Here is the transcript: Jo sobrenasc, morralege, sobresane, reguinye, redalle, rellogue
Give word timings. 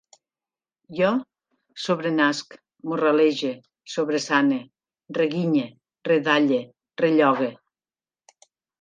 Jo 0.99 1.11
sobrenasc, 1.83 2.57
morralege, 2.93 3.53
sobresane, 3.99 4.59
reguinye, 5.21 5.71
redalle, 6.13 6.63
rellogue 7.07 7.57